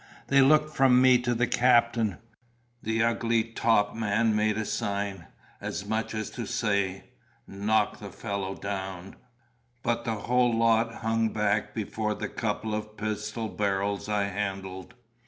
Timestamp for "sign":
4.65-5.27